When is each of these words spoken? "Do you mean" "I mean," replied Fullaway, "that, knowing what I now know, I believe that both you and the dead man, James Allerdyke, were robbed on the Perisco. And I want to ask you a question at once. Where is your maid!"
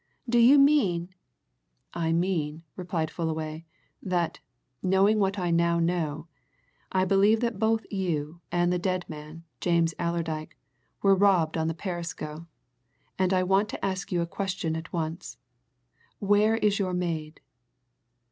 "Do 0.27 0.39
you 0.39 0.57
mean" 0.57 1.09
"I 1.93 2.11
mean," 2.11 2.63
replied 2.75 3.11
Fullaway, 3.11 3.65
"that, 4.01 4.39
knowing 4.81 5.19
what 5.19 5.37
I 5.37 5.51
now 5.51 5.77
know, 5.77 6.25
I 6.91 7.05
believe 7.05 7.39
that 7.41 7.59
both 7.59 7.85
you 7.91 8.41
and 8.51 8.73
the 8.73 8.79
dead 8.79 9.05
man, 9.07 9.43
James 9.59 9.93
Allerdyke, 9.99 10.57
were 11.03 11.13
robbed 11.13 11.55
on 11.55 11.67
the 11.67 11.75
Perisco. 11.75 12.47
And 13.19 13.31
I 13.31 13.43
want 13.43 13.69
to 13.69 13.85
ask 13.85 14.11
you 14.11 14.21
a 14.21 14.25
question 14.25 14.75
at 14.75 14.91
once. 14.91 15.37
Where 16.17 16.57
is 16.57 16.79
your 16.79 16.95
maid!" 16.95 17.39